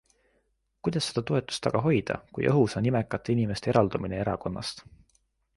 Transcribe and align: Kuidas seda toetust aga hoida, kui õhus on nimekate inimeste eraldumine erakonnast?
Kuidas 0.87 1.03
seda 1.09 1.23
toetust 1.31 1.69
aga 1.71 1.83
hoida, 1.89 2.17
kui 2.37 2.49
õhus 2.53 2.77
on 2.81 2.87
nimekate 2.87 3.37
inimeste 3.37 3.73
eraldumine 3.75 4.21
erakonnast? 4.25 4.87